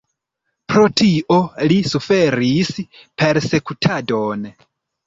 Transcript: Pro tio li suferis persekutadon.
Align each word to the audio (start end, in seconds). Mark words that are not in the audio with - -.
Pro 0.71 0.85
tio 1.01 1.37
li 1.73 1.79
suferis 1.91 2.73
persekutadon. 2.97 4.53